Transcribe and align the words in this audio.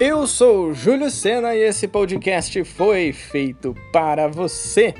Eu 0.00 0.28
sou 0.28 0.72
Júlio 0.72 1.10
Sena 1.10 1.56
e 1.56 1.60
esse 1.60 1.88
podcast 1.88 2.62
foi 2.62 3.12
feito 3.12 3.74
para 3.92 4.28
você, 4.28 4.94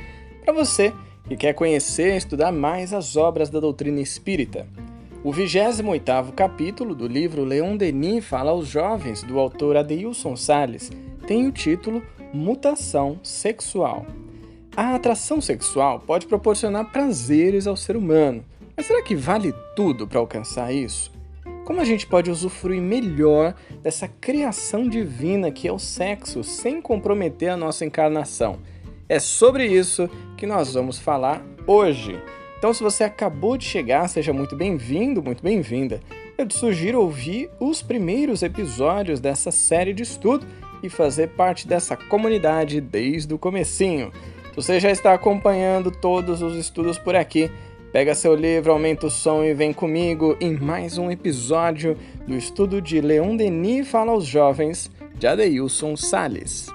para 0.44 0.52
você 0.52 0.92
que 1.28 1.36
quer 1.36 1.52
conhecer 1.52 2.14
e 2.14 2.16
estudar 2.16 2.50
mais 2.50 2.92
as 2.92 3.14
obras 3.14 3.48
da 3.48 3.60
doutrina 3.60 4.00
espírita. 4.00 4.66
O 5.22 5.30
28º 5.30 6.32
capítulo 6.34 6.96
do 6.96 7.06
livro 7.06 7.44
Leon 7.44 7.76
Denis 7.76 8.24
fala 8.24 8.50
aos 8.50 8.66
jovens 8.66 9.22
do 9.22 9.38
autor 9.38 9.76
Adeilson 9.76 10.34
Sales 10.34 10.90
tem 11.28 11.46
o 11.46 11.52
título 11.52 12.02
Mutação 12.34 13.20
Sexual. 13.22 14.04
A 14.76 14.96
atração 14.96 15.40
sexual 15.40 16.00
pode 16.00 16.26
proporcionar 16.26 16.90
prazeres 16.90 17.68
ao 17.68 17.76
ser 17.76 17.96
humano, 17.96 18.44
mas 18.76 18.86
será 18.86 19.00
que 19.00 19.14
vale 19.14 19.54
tudo 19.76 20.08
para 20.08 20.18
alcançar 20.18 20.72
isso? 20.72 21.17
Como 21.68 21.82
a 21.82 21.84
gente 21.84 22.06
pode 22.06 22.30
usufruir 22.30 22.80
melhor 22.80 23.54
dessa 23.82 24.08
criação 24.08 24.88
divina 24.88 25.50
que 25.50 25.68
é 25.68 25.72
o 25.72 25.78
sexo 25.78 26.42
sem 26.42 26.80
comprometer 26.80 27.50
a 27.50 27.58
nossa 27.58 27.84
encarnação? 27.84 28.60
É 29.06 29.20
sobre 29.20 29.66
isso 29.66 30.08
que 30.34 30.46
nós 30.46 30.72
vamos 30.72 30.98
falar 30.98 31.44
hoje. 31.66 32.18
Então, 32.56 32.72
se 32.72 32.82
você 32.82 33.04
acabou 33.04 33.58
de 33.58 33.66
chegar, 33.66 34.08
seja 34.08 34.32
muito 34.32 34.56
bem-vindo, 34.56 35.22
muito 35.22 35.42
bem-vinda. 35.42 36.00
Eu 36.38 36.46
te 36.46 36.56
sugiro 36.56 37.02
ouvir 37.02 37.50
os 37.60 37.82
primeiros 37.82 38.42
episódios 38.42 39.20
dessa 39.20 39.50
série 39.50 39.92
de 39.92 40.04
estudo 40.04 40.46
e 40.82 40.88
fazer 40.88 41.28
parte 41.32 41.68
dessa 41.68 41.98
comunidade 41.98 42.80
desde 42.80 43.34
o 43.34 43.38
comecinho. 43.38 44.10
Você 44.56 44.80
já 44.80 44.90
está 44.90 45.12
acompanhando 45.12 45.90
todos 45.90 46.40
os 46.40 46.56
estudos 46.56 46.96
por 46.96 47.14
aqui. 47.14 47.50
Pega 47.92 48.14
seu 48.14 48.34
livro, 48.34 48.70
aumenta 48.70 49.06
o 49.06 49.10
som 49.10 49.42
e 49.42 49.54
vem 49.54 49.72
comigo 49.72 50.36
em 50.40 50.52
mais 50.52 50.98
um 50.98 51.10
episódio 51.10 51.96
do 52.26 52.34
estudo 52.34 52.82
de 52.82 53.00
Leon 53.00 53.34
Denis 53.34 53.88
Fala 53.88 54.12
aos 54.12 54.26
Jovens, 54.26 54.90
de 55.14 55.26
Adeilson 55.26 55.96
Sales. 55.96 56.66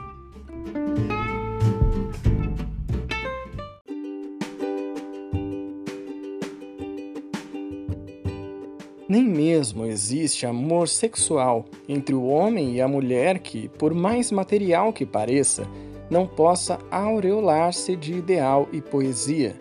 Nem 9.08 9.24
mesmo 9.24 9.86
existe 9.86 10.48
amor 10.48 10.88
sexual 10.88 11.66
entre 11.88 12.16
o 12.16 12.26
homem 12.26 12.74
e 12.74 12.82
a 12.82 12.88
mulher 12.88 13.38
que, 13.38 13.70
por 13.70 13.94
mais 13.94 14.32
material 14.32 14.92
que 14.92 15.06
pareça, 15.06 15.68
não 16.10 16.26
possa 16.26 16.80
aureolar-se 16.90 17.96
de 17.96 18.16
ideal 18.16 18.68
e 18.74 18.82
poesia, 18.82 19.56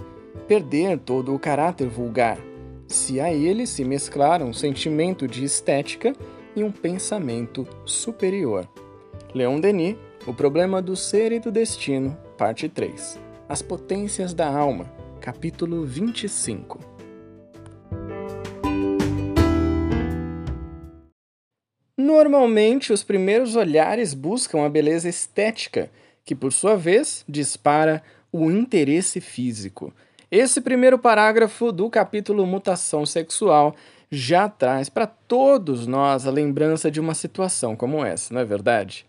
perder 0.53 0.99
todo 0.99 1.35
o 1.35 1.39
caráter 1.39 1.89
vulgar, 1.89 2.37
se 2.87 3.19
a 3.19 3.33
ele 3.33 3.67
se 3.67 3.87
mesclar 3.87 4.43
um 4.43 4.53
sentimento 4.53 5.27
de 5.27 5.45
estética 5.45 6.13
e 6.55 6.63
um 6.63 6.71
pensamento 6.71 7.67
superior. 7.87 8.69
Leon 9.35 9.59
Denis, 9.59 9.97
O 10.27 10.35
Problema 10.35 10.83
do 10.83 10.95
Ser 10.95 11.33
e 11.33 11.41
do 11.41 11.51
Destino, 11.51 12.15
parte 12.37 12.69
3. 12.69 13.19
As 13.49 13.63
Potências 13.63 14.35
da 14.35 14.47
Alma, 14.47 14.93
capítulo 15.23 15.87
25. 15.87 16.79
Normalmente, 21.97 22.93
os 22.93 23.03
primeiros 23.03 23.57
olhares 23.57 24.13
buscam 24.13 24.67
a 24.67 24.69
beleza 24.69 25.09
estética 25.09 25.91
que 26.27 26.35
por 26.35 26.53
sua 26.53 26.77
vez 26.77 27.25
dispara 27.27 28.03
o 28.31 28.51
interesse 28.51 29.19
físico. 29.19 29.95
Esse 30.33 30.63
primeiro 30.63 30.99
parágrafo 30.99 31.71
do 31.71 31.91
capítulo 31.91 32.47
Mutação 32.47 33.05
Sexual 33.05 33.77
já 34.11 34.49
traz 34.49 34.89
para 34.89 35.07
todos 35.07 35.87
nós 35.87 36.27
a 36.27 36.31
lembrança 36.31 36.91
de 36.91 36.99
uma 36.99 37.13
situação 37.13 37.77
como 37.77 38.03
essa, 38.03 38.33
não 38.33 38.41
é 38.41 38.45
verdade? 38.47 39.05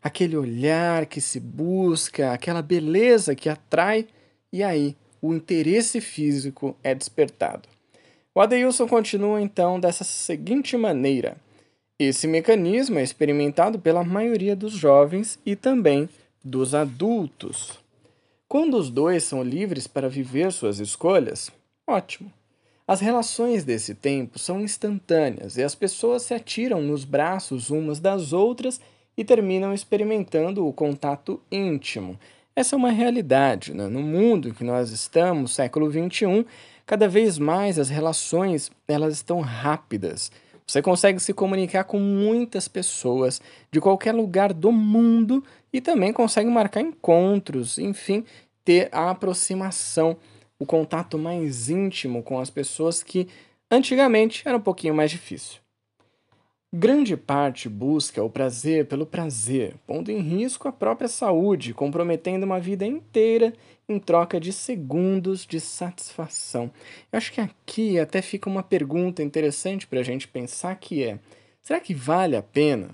Aquele 0.00 0.36
olhar 0.36 1.06
que 1.06 1.20
se 1.20 1.40
busca, 1.40 2.30
aquela 2.30 2.62
beleza 2.62 3.34
que 3.34 3.48
atrai, 3.48 4.06
e 4.52 4.62
aí 4.62 4.96
o 5.20 5.34
interesse 5.34 6.00
físico 6.00 6.76
é 6.84 6.94
despertado. 6.94 7.68
O 8.32 8.40
Adeilson 8.40 8.86
continua 8.86 9.42
então 9.42 9.80
dessa 9.80 10.04
seguinte 10.04 10.76
maneira: 10.76 11.36
esse 11.98 12.28
mecanismo 12.28 13.00
é 13.00 13.02
experimentado 13.02 13.76
pela 13.76 14.04
maioria 14.04 14.54
dos 14.54 14.74
jovens 14.74 15.36
e 15.44 15.56
também 15.56 16.08
dos 16.44 16.76
adultos. 16.76 17.79
Quando 18.50 18.76
os 18.76 18.90
dois 18.90 19.22
são 19.22 19.44
livres 19.44 19.86
para 19.86 20.08
viver 20.08 20.50
suas 20.50 20.80
escolhas, 20.80 21.52
ótimo. 21.86 22.32
As 22.84 22.98
relações 22.98 23.62
desse 23.62 23.94
tempo 23.94 24.40
são 24.40 24.60
instantâneas 24.60 25.56
e 25.56 25.62
as 25.62 25.76
pessoas 25.76 26.22
se 26.22 26.34
atiram 26.34 26.82
nos 26.82 27.04
braços 27.04 27.70
umas 27.70 28.00
das 28.00 28.32
outras 28.32 28.80
e 29.16 29.24
terminam 29.24 29.72
experimentando 29.72 30.66
o 30.66 30.72
contato 30.72 31.40
íntimo. 31.48 32.18
Essa 32.56 32.74
é 32.74 32.76
uma 32.76 32.90
realidade. 32.90 33.72
Né? 33.72 33.86
No 33.86 34.02
mundo 34.02 34.48
em 34.48 34.52
que 34.52 34.64
nós 34.64 34.90
estamos, 34.90 35.54
século 35.54 35.88
XXI, 35.88 36.44
cada 36.84 37.06
vez 37.06 37.38
mais 37.38 37.78
as 37.78 37.88
relações 37.88 38.68
elas 38.88 39.14
estão 39.14 39.38
rápidas. 39.38 40.32
Você 40.70 40.80
consegue 40.80 41.18
se 41.18 41.34
comunicar 41.34 41.82
com 41.82 41.98
muitas 41.98 42.68
pessoas 42.68 43.40
de 43.72 43.80
qualquer 43.80 44.14
lugar 44.14 44.52
do 44.52 44.70
mundo 44.70 45.42
e 45.72 45.80
também 45.80 46.12
consegue 46.12 46.48
marcar 46.48 46.80
encontros, 46.80 47.76
enfim, 47.76 48.24
ter 48.64 48.88
a 48.92 49.10
aproximação, 49.10 50.16
o 50.60 50.64
contato 50.64 51.18
mais 51.18 51.68
íntimo 51.68 52.22
com 52.22 52.38
as 52.38 52.50
pessoas 52.50 53.02
que 53.02 53.26
antigamente 53.68 54.44
era 54.46 54.56
um 54.56 54.60
pouquinho 54.60 54.94
mais 54.94 55.10
difícil. 55.10 55.58
Grande 56.72 57.16
parte 57.16 57.68
busca 57.68 58.22
o 58.22 58.30
prazer 58.30 58.86
pelo 58.86 59.04
prazer, 59.04 59.74
pondo 59.88 60.08
em 60.08 60.20
risco 60.20 60.68
a 60.68 60.72
própria 60.72 61.08
saúde, 61.08 61.74
comprometendo 61.74 62.44
uma 62.44 62.60
vida 62.60 62.86
inteira 62.86 63.52
em 63.88 63.98
troca 63.98 64.38
de 64.38 64.52
segundos 64.52 65.44
de 65.44 65.58
satisfação. 65.58 66.70
Eu 67.10 67.16
acho 67.16 67.32
que 67.32 67.40
aqui 67.40 67.98
até 67.98 68.22
fica 68.22 68.48
uma 68.48 68.62
pergunta 68.62 69.20
interessante 69.20 69.84
para 69.84 69.98
a 69.98 70.04
gente 70.04 70.28
pensar 70.28 70.76
que 70.76 71.02
é: 71.02 71.18
será 71.60 71.80
que 71.80 71.92
vale 71.92 72.36
a 72.36 72.42
pena 72.42 72.90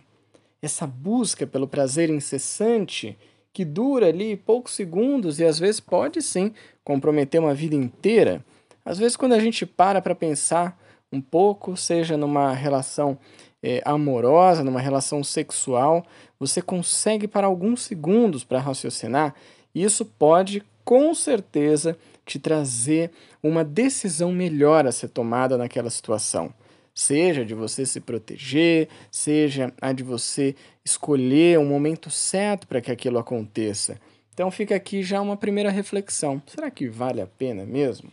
essa 0.63 0.87
busca 0.87 1.47
pelo 1.47 1.69
prazer 1.69 2.09
incessante 2.09 3.15
que 3.53 3.63
dura 3.63 4.07
ali 4.07 4.39
poucos 4.39 4.73
segundos 4.73 5.39
e 5.39 5.45
às 5.45 5.59
vezes 5.59 5.81
pode 5.81 6.23
sim 6.23 6.51
comprometer 6.83 7.39
uma 7.39 7.53
vida 7.53 7.75
inteira? 7.75 8.43
Às 8.83 8.97
vezes 8.97 9.19
quando 9.19 9.35
a 9.35 9.39
gente 9.39 9.67
para 9.67 10.01
para 10.01 10.15
pensar 10.15 10.81
um 11.17 11.21
pouco, 11.21 11.77
seja 11.77 12.17
numa 12.17 12.53
relação 12.53 13.19
é, 13.63 13.81
amorosa, 13.85 14.63
numa 14.63 14.81
relação 14.81 15.25
sexual, 15.25 16.05
você 16.39 16.61
consegue 16.61 17.27
para 17.27 17.47
alguns 17.47 17.83
segundos 17.83 18.45
para 18.45 18.61
raciocinar, 18.61 19.35
isso 19.75 20.05
pode 20.05 20.63
com 20.85 21.15
certeza 21.15 21.99
te 22.25 22.39
trazer 22.39 23.11
uma 23.43 23.65
decisão 23.65 24.31
melhor 24.31 24.87
a 24.87 24.93
ser 24.93 25.09
tomada 25.09 25.57
naquela 25.57 25.91
situação. 25.91 26.53
Seja 26.95 27.45
de 27.45 27.55
você 27.55 27.85
se 27.85 28.01
proteger, 28.01 28.89
seja 29.11 29.73
a 29.81 29.93
de 29.93 30.03
você 30.03 30.55
escolher 30.85 31.59
um 31.59 31.67
momento 31.67 32.11
certo 32.11 32.67
para 32.67 32.81
que 32.81 32.91
aquilo 32.91 33.19
aconteça. 33.19 33.99
Então 34.33 34.51
fica 34.51 34.75
aqui 34.75 35.03
já 35.03 35.21
uma 35.21 35.37
primeira 35.37 35.71
reflexão. 35.71 36.43
Será 36.47 36.71
que 36.71 36.89
vale 36.89 37.21
a 37.21 37.27
pena 37.27 37.65
mesmo? 37.65 38.13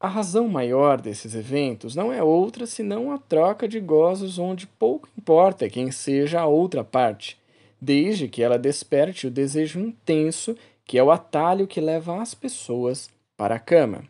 A 0.00 0.08
razão 0.08 0.48
maior 0.48 0.98
desses 0.98 1.34
eventos 1.34 1.94
não 1.94 2.10
é 2.10 2.22
outra 2.22 2.64
senão 2.64 3.12
a 3.12 3.18
troca 3.18 3.68
de 3.68 3.78
gozos 3.78 4.38
onde 4.38 4.66
pouco 4.66 5.06
importa 5.16 5.68
quem 5.68 5.90
seja 5.90 6.40
a 6.40 6.46
outra 6.46 6.82
parte, 6.82 7.38
desde 7.78 8.26
que 8.26 8.42
ela 8.42 8.58
desperte 8.58 9.26
o 9.26 9.30
desejo 9.30 9.78
intenso 9.78 10.56
que 10.86 10.96
é 10.96 11.02
o 11.04 11.10
atalho 11.10 11.66
que 11.66 11.82
leva 11.82 12.20
as 12.20 12.34
pessoas 12.34 13.10
para 13.36 13.56
a 13.56 13.58
cama. 13.58 14.02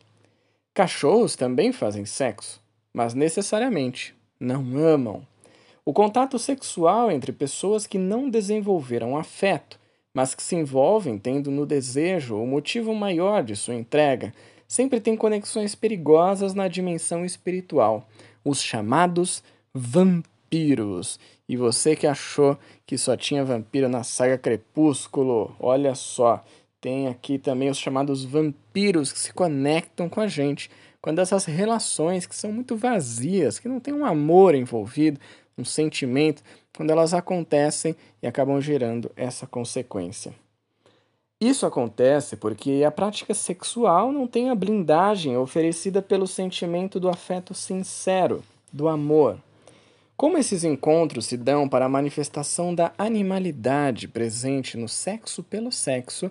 Cachorros 0.72 1.34
também 1.34 1.72
fazem 1.72 2.06
sexo, 2.06 2.62
mas 2.94 3.12
necessariamente 3.12 4.14
não 4.38 4.78
amam. 4.78 5.26
O 5.84 5.92
contato 5.92 6.38
sexual 6.38 7.10
entre 7.10 7.32
pessoas 7.32 7.84
que 7.84 7.98
não 7.98 8.30
desenvolveram 8.30 9.16
afeto, 9.16 9.76
mas 10.14 10.36
que 10.36 10.42
se 10.42 10.54
envolvem 10.54 11.18
tendo 11.18 11.50
no 11.50 11.66
desejo 11.66 12.36
o 12.36 12.46
motivo 12.46 12.94
maior 12.94 13.42
de 13.42 13.56
sua 13.56 13.74
entrega, 13.74 14.32
sempre 14.70 15.00
tem 15.00 15.16
conexões 15.16 15.74
perigosas 15.74 16.54
na 16.54 16.68
dimensão 16.68 17.24
espiritual, 17.24 18.08
os 18.44 18.62
chamados 18.62 19.42
vampiros. 19.74 21.18
E 21.48 21.56
você 21.56 21.96
que 21.96 22.06
achou 22.06 22.56
que 22.86 22.96
só 22.96 23.16
tinha 23.16 23.44
vampiro 23.44 23.88
na 23.88 24.04
saga 24.04 24.38
Crepúsculo, 24.38 25.56
olha 25.58 25.96
só, 25.96 26.40
tem 26.80 27.08
aqui 27.08 27.36
também 27.36 27.68
os 27.68 27.78
chamados 27.78 28.24
vampiros 28.24 29.12
que 29.12 29.18
se 29.18 29.32
conectam 29.32 30.08
com 30.08 30.20
a 30.20 30.28
gente 30.28 30.70
quando 31.02 31.18
essas 31.18 31.46
relações 31.46 32.24
que 32.24 32.36
são 32.36 32.52
muito 32.52 32.76
vazias, 32.76 33.58
que 33.58 33.66
não 33.66 33.80
tem 33.80 33.92
um 33.92 34.04
amor 34.04 34.54
envolvido, 34.54 35.18
um 35.58 35.64
sentimento, 35.64 36.44
quando 36.76 36.90
elas 36.90 37.12
acontecem 37.12 37.96
e 38.22 38.26
acabam 38.28 38.60
gerando 38.60 39.10
essa 39.16 39.48
consequência. 39.48 40.32
Isso 41.40 41.64
acontece 41.64 42.36
porque 42.36 42.84
a 42.86 42.90
prática 42.90 43.32
sexual 43.32 44.12
não 44.12 44.26
tem 44.26 44.50
a 44.50 44.54
blindagem 44.54 45.38
oferecida 45.38 46.02
pelo 46.02 46.26
sentimento 46.26 47.00
do 47.00 47.08
afeto 47.08 47.54
sincero, 47.54 48.44
do 48.70 48.88
amor. 48.88 49.38
Como 50.18 50.36
esses 50.36 50.64
encontros 50.64 51.24
se 51.24 51.38
dão 51.38 51.66
para 51.66 51.86
a 51.86 51.88
manifestação 51.88 52.74
da 52.74 52.92
animalidade 52.98 54.06
presente 54.06 54.76
no 54.76 54.86
sexo 54.86 55.42
pelo 55.42 55.72
sexo, 55.72 56.30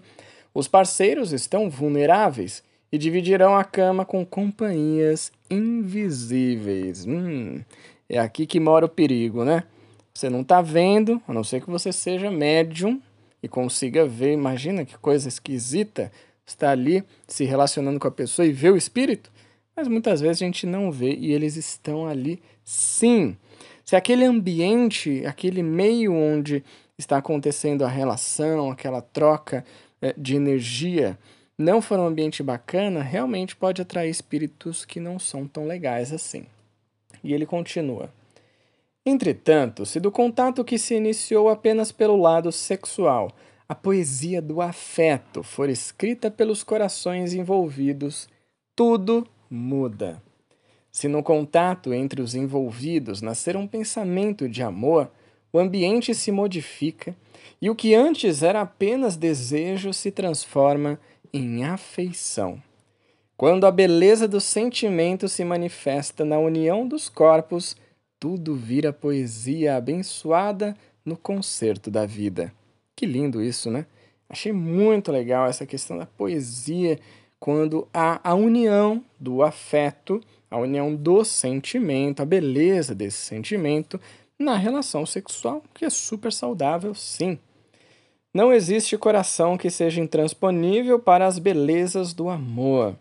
os 0.54 0.68
parceiros 0.68 1.34
estão 1.34 1.72
vulneráveis 1.72 2.62
e 2.92 2.98
dividirão 3.00 3.58
a 3.58 3.64
cama 3.64 4.06
com 4.06 4.24
companhias 4.24 5.32
invisíveis. 5.50 7.08
Hum, 7.08 7.62
é 8.08 8.20
aqui 8.20 8.46
que 8.46 8.60
mora 8.60 8.86
o 8.86 8.90
perigo, 8.90 9.44
né? 9.44 9.64
Você 10.14 10.30
não 10.30 10.42
está 10.42 10.62
vendo, 10.62 11.20
a 11.28 11.34
não 11.34 11.44
ser 11.44 11.62
que 11.62 11.70
você 11.72 11.92
seja 11.92 12.30
médium 12.30 13.02
e 13.42 13.48
consiga 13.48 14.06
ver. 14.06 14.34
Imagina 14.34 14.86
que 14.86 14.98
coisa 14.98 15.28
esquisita 15.28 16.12
está 16.46 16.72
ali 16.72 17.04
se 17.28 17.46
relacionando 17.46 18.00
com 18.00 18.08
a 18.08 18.12
pessoa 18.12 18.46
e 18.46 18.52
vê 18.52 18.70
o 18.70 18.78
espírito. 18.78 19.32
Mas 19.76 19.88
muitas 19.88 20.20
vezes 20.20 20.42
a 20.42 20.46
gente 20.46 20.66
não 20.66 20.92
vê 20.92 21.14
e 21.16 21.32
eles 21.32 21.56
estão 21.56 22.08
ali 22.08 22.42
sim. 22.64 23.38
Se 23.86 23.96
aquele 23.96 24.26
ambiente, 24.26 25.26
aquele 25.26 25.64
meio 25.64 26.14
onde 26.14 26.64
está 26.98 27.18
acontecendo 27.18 27.86
a 27.86 27.88
relação, 27.88 28.70
aquela 28.70 29.02
troca 29.02 29.64
é, 30.02 30.14
de 30.18 30.36
energia, 30.36 31.18
não 31.58 31.82
for 31.82 32.00
um 32.00 32.06
ambiente 32.06 32.44
bacana, 32.44 33.02
realmente 33.02 33.56
pode 33.56 33.82
atrair 33.82 34.10
espíritos 34.10 34.86
que 34.86 35.00
não 35.00 35.18
são 35.18 35.48
tão 35.48 35.66
legais 35.66 36.12
assim. 36.12 36.46
E 37.24 37.34
ele 37.34 37.46
continua. 37.46 38.10
Entretanto, 39.06 39.86
se 39.86 40.00
do 40.00 40.12
contato 40.12 40.64
que 40.64 40.78
se 40.78 40.96
iniciou 40.96 41.50
apenas 41.50 41.92
pelo 41.92 42.18
lado 42.18 42.52
sexual, 42.52 43.32
a 43.68 43.76
poesia 43.76 44.42
do 44.42 44.62
afeto 44.62 45.44
for 45.44 45.70
escrita 45.70 46.30
pelos 46.30 46.64
corações 46.64 47.34
envolvidos, 47.34 48.28
tudo 48.76 49.28
muda. 49.50 50.22
Se 50.92 51.08
no 51.08 51.22
contato 51.22 51.94
entre 51.94 52.22
os 52.22 52.36
envolvidos 52.36 53.22
nascer 53.22 53.56
um 53.56 53.68
pensamento 53.68 54.50
de 54.50 54.64
amor, 54.64 55.10
o 55.52 55.60
ambiente 55.60 56.14
se 56.14 56.32
modifica 56.32 57.16
e 57.62 57.70
o 57.70 57.76
que 57.76 57.94
antes 57.94 58.44
era 58.44 58.62
apenas 58.62 59.16
desejo 59.16 59.94
se 59.94 60.12
transforma 60.12 61.00
em 61.34 61.64
afeição. 61.64 62.62
Quando 63.38 63.66
a 63.66 63.72
beleza 63.72 64.28
do 64.28 64.42
sentimento 64.42 65.28
se 65.30 65.46
manifesta 65.46 66.26
na 66.26 66.38
união 66.38 66.88
dos 66.88 67.08
corpos, 67.08 67.76
tudo 68.20 68.56
vira 68.56 68.92
poesia 68.92 69.78
abençoada 69.78 70.76
no 71.06 71.16
concerto 71.16 71.90
da 71.90 72.06
vida. 72.06 72.54
Que 72.96 73.06
lindo 73.06 73.42
isso, 73.42 73.72
né? 73.72 73.86
Achei 74.30 74.52
muito 74.52 75.12
legal 75.12 75.48
essa 75.48 75.66
questão 75.66 75.98
da 75.98 76.06
poesia 76.06 77.00
quando 77.40 77.88
há 77.94 78.20
a 78.22 78.36
união 78.36 79.04
do 79.18 79.42
afeto, 79.42 80.22
a 80.52 80.58
união 80.58 80.94
do 80.94 81.24
sentimento, 81.24 82.22
a 82.22 82.26
beleza 82.26 82.94
desse 82.94 83.18
sentimento 83.18 84.00
na 84.38 84.56
relação 84.56 85.06
sexual, 85.06 85.64
que 85.74 85.86
é 85.86 85.90
super 85.90 86.32
saudável, 86.32 86.94
sim. 86.94 87.40
Não 88.34 88.54
existe 88.54 88.98
coração 88.98 89.58
que 89.58 89.70
seja 89.70 90.02
intransponível 90.02 91.00
para 91.00 91.26
as 91.26 91.40
belezas 91.40 92.14
do 92.14 92.30
amor. 92.30 92.96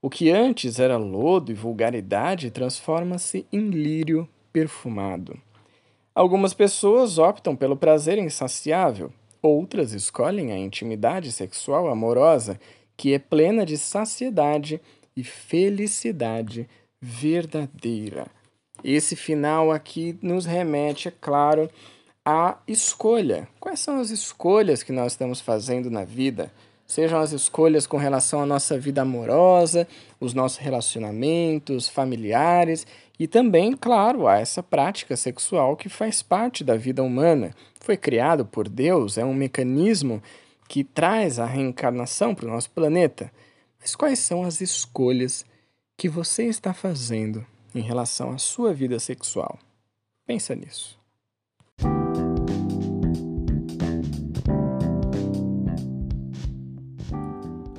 O 0.00 0.08
que 0.08 0.30
antes 0.30 0.78
era 0.78 0.96
lodo 0.96 1.50
e 1.50 1.54
vulgaridade 1.54 2.50
transforma-se 2.50 3.44
em 3.52 3.68
lírio 3.68 4.26
perfumado. 4.52 5.38
Algumas 6.14 6.52
pessoas 6.52 7.18
optam 7.18 7.54
pelo 7.54 7.76
prazer 7.76 8.18
insaciável, 8.18 9.12
outras 9.42 9.92
escolhem 9.92 10.52
a 10.52 10.58
intimidade 10.58 11.32
sexual 11.32 11.88
amorosa, 11.88 12.60
que 12.96 13.14
é 13.14 13.18
plena 13.18 13.64
de 13.64 13.78
saciedade 13.78 14.80
e 15.16 15.24
felicidade 15.24 16.68
verdadeira. 17.00 18.26
Esse 18.82 19.16
final 19.16 19.70
aqui 19.70 20.18
nos 20.20 20.44
remete, 20.44 21.08
é 21.08 21.12
claro, 21.20 21.70
a 22.24 22.58
escolha. 22.66 23.48
Quais 23.58 23.80
são 23.80 24.00
as 24.00 24.10
escolhas 24.10 24.82
que 24.82 24.92
nós 24.92 25.12
estamos 25.12 25.40
fazendo 25.40 25.90
na 25.90 26.04
vida? 26.04 26.52
Sejam 26.90 27.20
as 27.20 27.30
escolhas 27.30 27.86
com 27.86 27.96
relação 27.96 28.42
à 28.42 28.46
nossa 28.46 28.76
vida 28.76 29.02
amorosa, 29.02 29.86
os 30.18 30.34
nossos 30.34 30.58
relacionamentos 30.58 31.88
familiares 31.88 32.84
e 33.16 33.28
também, 33.28 33.76
claro, 33.76 34.26
a 34.26 34.40
essa 34.40 34.60
prática 34.60 35.16
sexual 35.16 35.76
que 35.76 35.88
faz 35.88 36.20
parte 36.20 36.64
da 36.64 36.74
vida 36.74 37.00
humana. 37.00 37.54
Foi 37.78 37.96
criado 37.96 38.44
por 38.44 38.68
Deus, 38.68 39.18
é 39.18 39.24
um 39.24 39.32
mecanismo 39.32 40.20
que 40.66 40.82
traz 40.82 41.38
a 41.38 41.46
reencarnação 41.46 42.34
para 42.34 42.46
o 42.46 42.50
nosso 42.50 42.72
planeta. 42.72 43.30
Mas 43.78 43.94
quais 43.94 44.18
são 44.18 44.42
as 44.42 44.60
escolhas 44.60 45.46
que 45.96 46.08
você 46.08 46.46
está 46.46 46.74
fazendo 46.74 47.46
em 47.72 47.82
relação 47.82 48.32
à 48.32 48.38
sua 48.38 48.74
vida 48.74 48.98
sexual? 48.98 49.60
Pensa 50.26 50.56
nisso. 50.56 50.99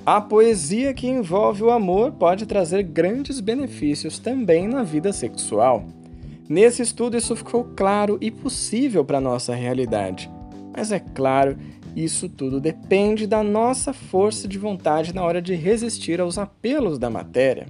A 0.03 0.19
poesia 0.19 0.95
que 0.95 1.07
envolve 1.07 1.61
o 1.61 1.69
amor 1.69 2.13
pode 2.13 2.47
trazer 2.47 2.81
grandes 2.81 3.39
benefícios 3.39 4.17
também 4.17 4.67
na 4.67 4.81
vida 4.81 5.13
sexual. 5.13 5.85
Nesse 6.49 6.81
estudo, 6.81 7.15
isso 7.15 7.35
ficou 7.35 7.65
claro 7.75 8.17
e 8.19 8.31
possível 8.31 9.05
para 9.05 9.19
a 9.19 9.21
nossa 9.21 9.53
realidade. 9.53 10.27
Mas 10.75 10.91
é 10.91 10.99
claro, 10.99 11.55
isso 11.95 12.27
tudo 12.27 12.59
depende 12.59 13.27
da 13.27 13.43
nossa 13.43 13.93
força 13.93 14.47
de 14.47 14.57
vontade 14.57 15.13
na 15.13 15.23
hora 15.23 15.39
de 15.39 15.53
resistir 15.53 16.19
aos 16.19 16.39
apelos 16.39 16.97
da 16.97 17.09
matéria. 17.09 17.67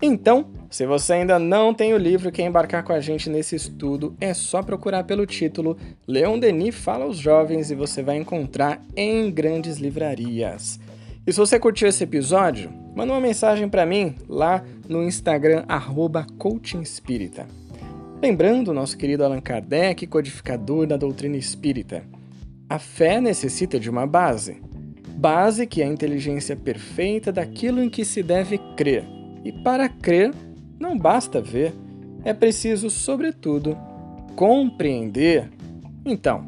Então, 0.00 0.46
se 0.70 0.86
você 0.86 1.14
ainda 1.14 1.40
não 1.40 1.74
tem 1.74 1.92
o 1.92 1.98
livro 1.98 2.28
e 2.28 2.32
quer 2.32 2.46
embarcar 2.46 2.84
com 2.84 2.92
a 2.92 3.00
gente 3.00 3.28
nesse 3.28 3.56
estudo, 3.56 4.14
é 4.20 4.32
só 4.32 4.62
procurar 4.62 5.02
pelo 5.02 5.26
título 5.26 5.76
Leon 6.06 6.38
Denis 6.38 6.76
Fala 6.76 7.04
aos 7.04 7.18
Jovens 7.18 7.72
e 7.72 7.74
você 7.74 8.00
vai 8.00 8.16
encontrar 8.16 8.80
em 8.94 9.28
grandes 9.28 9.78
livrarias. 9.78 10.78
E 11.28 11.32
se 11.32 11.38
você 11.38 11.60
curtiu 11.60 11.86
esse 11.86 12.02
episódio, 12.02 12.72
manda 12.96 13.12
uma 13.12 13.20
mensagem 13.20 13.68
para 13.68 13.84
mim 13.84 14.14
lá 14.26 14.64
no 14.88 15.04
Instagram 15.04 15.62
@coachingespírita. 16.38 17.46
Lembrando 18.22 18.72
nosso 18.72 18.96
querido 18.96 19.22
Allan 19.22 19.42
Kardec, 19.42 20.06
codificador 20.06 20.86
da 20.86 20.96
doutrina 20.96 21.36
espírita. 21.36 22.02
A 22.66 22.78
fé 22.78 23.20
necessita 23.20 23.78
de 23.78 23.90
uma 23.90 24.06
base. 24.06 24.62
Base 25.18 25.66
que 25.66 25.82
é 25.82 25.84
a 25.84 25.92
inteligência 25.92 26.56
perfeita 26.56 27.30
daquilo 27.30 27.82
em 27.82 27.90
que 27.90 28.06
se 28.06 28.22
deve 28.22 28.56
crer. 28.74 29.04
E 29.44 29.52
para 29.52 29.86
crer, 29.86 30.32
não 30.80 30.96
basta 30.96 31.42
ver, 31.42 31.74
é 32.24 32.32
preciso, 32.32 32.88
sobretudo, 32.88 33.76
compreender. 34.34 35.50
Então, 36.06 36.40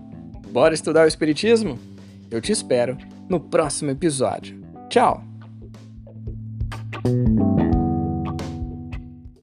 bora 0.50 0.72
estudar 0.72 1.04
o 1.04 1.08
Espiritismo? 1.08 1.78
Eu 2.30 2.40
te 2.40 2.50
espero 2.50 2.96
no 3.28 3.38
próximo 3.38 3.90
episódio. 3.90 4.59
Tchau! 4.90 5.22